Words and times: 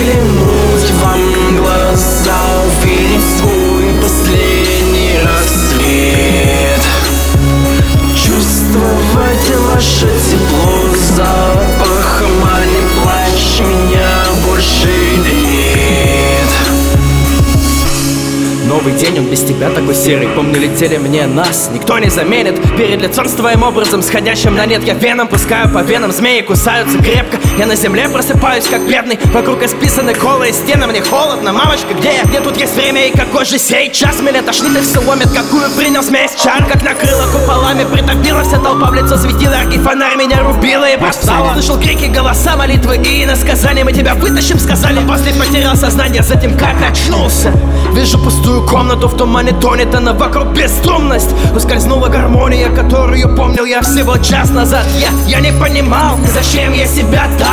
заглянуть 0.00 0.90
вам 1.02 1.20
в 1.20 1.56
глаза 1.56 2.36
Увидеть 2.66 3.38
свой 3.38 3.84
последний 4.02 5.18
рассвет. 5.24 6.80
Чувствовать 8.16 9.56
ваше 9.72 10.06
тепло 10.06 10.94
запахом 11.16 12.32
А 12.44 12.64
не 12.64 13.64
меня 13.64 14.24
больше 14.46 14.88
нет. 15.18 15.60
Новый 18.66 18.92
день, 18.92 19.18
он 19.18 19.26
без 19.26 19.42
тебя 19.42 19.68
такой 19.70 19.94
серый. 19.94 20.28
Помню, 20.28 20.60
летели 20.60 20.96
мне 20.96 21.26
нас, 21.26 21.70
никто 21.72 21.98
не 21.98 22.08
заменит. 22.08 22.60
Перед 22.76 23.02
лицом 23.02 23.28
с 23.28 23.32
твоим 23.32 23.64
образом, 23.64 24.00
сходящим 24.00 24.54
на 24.54 24.64
нет 24.64 24.84
Я 24.84 24.94
веном 24.94 25.26
пускаю 25.26 25.68
по 25.68 25.80
венам, 25.80 26.12
змеи 26.12 26.40
кусаются 26.40 26.96
крепко 26.98 27.38
я 27.58 27.66
на 27.66 27.76
земле 27.76 28.08
просыпаюсь, 28.08 28.66
как 28.66 28.86
бедный 28.88 29.18
Вокруг 29.32 29.62
исписаны 29.62 30.14
колы 30.14 30.48
и 30.48 30.52
стены, 30.52 30.86
мне 30.86 31.02
холодно. 31.02 31.52
Мамочка, 31.52 31.92
где 31.94 32.14
я? 32.14 32.24
Где 32.24 32.40
тут 32.40 32.56
есть 32.56 32.74
время 32.74 33.08
и 33.08 33.16
какой 33.16 33.44
же 33.44 33.58
сейчас 33.58 34.20
Меня 34.20 34.42
тошнит 34.42 34.76
и 34.76 34.80
все 34.80 35.00
ломит, 35.00 35.30
какую 35.30 35.70
принял 35.72 36.02
смесь 36.02 36.32
Чар, 36.42 36.64
как 36.64 36.82
накрыло 36.82 37.26
куполами 37.32 37.84
Притопила 37.84 38.42
вся 38.42 38.58
толпа. 38.58 38.90
В 38.90 38.94
лицо 38.94 39.16
светила 39.16 39.54
Яркий 39.54 39.78
фонарь 39.78 40.16
меня 40.16 40.42
рубила 40.42 40.88
и 40.88 40.96
бросала. 40.96 41.52
Слышал 41.52 41.78
крики, 41.78 42.06
голоса, 42.06 42.56
молитвы 42.56 42.96
и 42.96 43.24
иносказания 43.24 43.84
Мы 43.84 43.92
тебя 43.92 44.14
вытащим, 44.14 44.58
сказали. 44.58 45.00
После 45.06 45.32
потерял 45.34 45.76
сознание, 45.76 46.22
затем 46.22 46.56
как 46.56 46.76
очнулся 46.88 47.52
Вижу 47.92 48.18
пустую 48.18 48.66
комнату, 48.66 49.08
в 49.08 49.16
тумане 49.16 49.52
тонет 49.52 49.94
она 49.94 50.12
вокруг 50.12 50.48
бесструнность 50.48 51.30
Ускользнула 51.54 52.08
гармония, 52.08 52.70
которую 52.70 53.34
помнил 53.36 53.64
я 53.64 53.82
всего 53.82 54.16
час 54.18 54.50
назад. 54.50 54.86
Я, 54.98 55.10
я 55.26 55.40
не 55.40 55.52
понимал, 55.52 56.16
зачем 56.32 56.72
я 56.72 56.86
себя 56.86 57.28
так 57.38 57.49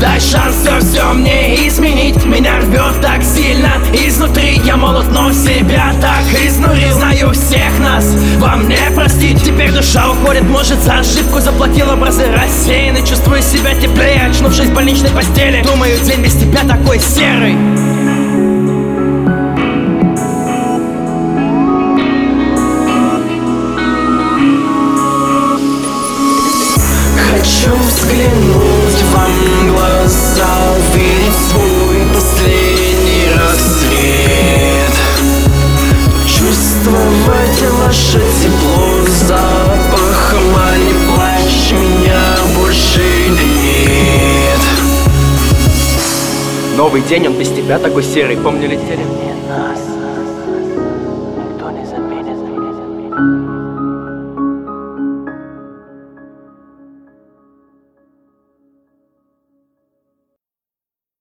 Дай 0.00 0.20
шанс 0.20 0.56
все, 0.62 0.78
все 0.80 1.12
мне 1.12 1.66
изменить. 1.68 2.24
Меня 2.24 2.58
рвет 2.58 3.00
так 3.00 3.22
сильно. 3.22 3.70
Изнутри 3.92 4.60
Я 4.64 4.76
молод, 4.76 5.06
но 5.12 5.32
себя 5.32 5.92
так 6.00 6.22
изнурил. 6.40 6.92
Знаю 6.92 7.32
всех 7.32 7.78
нас, 7.80 8.04
вам 8.38 8.68
не 8.68 8.78
простить 8.94 9.42
Теперь 9.42 9.72
душа 9.72 10.10
уходит, 10.10 10.44
может 10.44 10.80
за 10.82 10.98
ошибку 10.98 11.40
заплатил 11.40 11.90
Образы 11.90 12.24
рассеяны, 12.32 13.06
чувствую 13.06 13.42
себя 13.42 13.74
теплее 13.74 14.26
Очнувшись 14.30 14.66
в 14.66 14.74
больничной 14.74 15.10
постели. 15.10 15.62
Думаю, 15.62 15.98
день 16.04 16.22
без 16.22 16.34
тебя 16.34 16.62
такой 16.64 16.98
серый. 17.00 17.56
Хочу 27.30 27.74
взглянуть 27.76 29.02
вам 29.12 29.30
в 29.30 29.61
новый 46.92 47.08
день, 47.08 47.26
он 47.26 47.38
без 47.38 47.48
тебя 47.48 47.78
такой 47.78 48.02
серый. 48.02 48.36
Помню, 48.36 48.68
летели... 48.68 49.00
И 49.00 49.48
нас 49.48 49.80
никто 51.38 51.70
не 51.70 51.86
заметит. 51.86 53.51